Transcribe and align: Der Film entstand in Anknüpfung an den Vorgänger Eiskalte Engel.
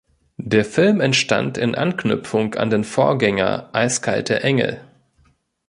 Der 0.39 0.65
Film 0.65 0.99
entstand 0.99 1.59
in 1.59 1.75
Anknüpfung 1.75 2.55
an 2.55 2.71
den 2.71 2.83
Vorgänger 2.83 3.69
Eiskalte 3.71 4.41
Engel. 4.41 4.81